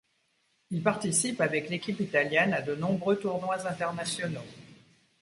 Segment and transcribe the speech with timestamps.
[0.71, 4.41] Il participe avec l'équipe italienne à de nombreux tournois internationaux.